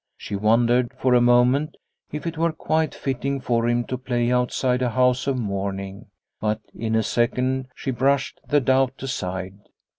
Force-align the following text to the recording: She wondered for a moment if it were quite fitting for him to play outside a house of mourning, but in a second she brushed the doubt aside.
She 0.17 0.35
wondered 0.35 0.93
for 0.97 1.13
a 1.13 1.21
moment 1.21 1.77
if 2.11 2.25
it 2.25 2.35
were 2.35 2.51
quite 2.51 2.95
fitting 2.95 3.39
for 3.39 3.69
him 3.69 3.83
to 3.83 3.99
play 3.99 4.31
outside 4.31 4.81
a 4.81 4.89
house 4.89 5.27
of 5.27 5.37
mourning, 5.37 6.07
but 6.39 6.59
in 6.73 6.95
a 6.95 7.03
second 7.03 7.67
she 7.75 7.91
brushed 7.91 8.41
the 8.47 8.61
doubt 8.61 9.03
aside. 9.03 9.59